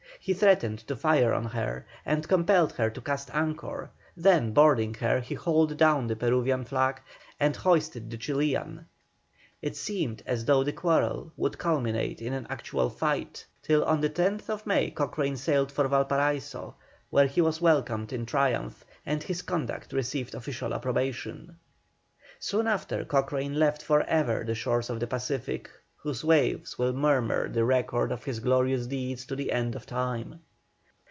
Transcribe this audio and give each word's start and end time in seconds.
He 0.23 0.35
threatened 0.35 0.77
to 0.87 0.95
fire 0.95 1.33
on 1.33 1.45
her 1.45 1.83
and 2.05 2.27
compelled 2.27 2.73
her 2.73 2.91
to 2.91 3.01
cast 3.01 3.33
anchor, 3.33 3.89
then 4.15 4.53
boarding 4.53 4.93
her 4.95 5.19
he 5.19 5.33
hauled 5.33 5.77
down 5.77 6.05
the 6.05 6.15
Peruvian 6.15 6.63
flag 6.63 7.01
and 7.39 7.55
hoisted 7.55 8.11
the 8.11 8.17
Chilian. 8.17 8.85
It 9.63 9.75
seemed 9.75 10.21
as 10.27 10.45
though 10.45 10.63
the 10.63 10.73
quarrel 10.73 11.33
would 11.37 11.57
culminate 11.57 12.21
in 12.21 12.35
actual 12.51 12.91
fighting, 12.91 13.47
till 13.63 13.83
on 13.83 13.99
the 14.01 14.11
10th 14.11 14.63
May 14.63 14.91
Cochrane 14.91 15.37
sailed 15.37 15.71
for 15.71 15.87
Valparaiso, 15.87 16.75
where 17.09 17.25
he 17.25 17.41
was 17.41 17.59
welcomed 17.59 18.13
in 18.13 18.27
triumph, 18.27 18.85
and 19.03 19.23
his 19.23 19.41
conduct 19.41 19.91
received 19.91 20.35
official 20.35 20.71
approbation. 20.75 21.57
Soon 22.37 22.67
after, 22.67 23.03
Cochrane 23.05 23.55
left 23.57 23.81
for 23.81 24.03
ever 24.03 24.43
the 24.43 24.53
shores 24.53 24.91
of 24.91 24.99
the 24.99 25.07
Pacific, 25.07 25.67
whose 26.03 26.23
waves 26.23 26.79
will 26.79 26.91
murmur 26.91 27.47
the 27.49 27.63
record 27.63 28.11
of 28.11 28.23
his 28.23 28.39
glorious 28.39 28.87
deeds 28.87 29.23
to 29.27 29.35
the 29.35 29.51
end 29.51 29.75
of 29.75 29.85
time. 29.85 30.33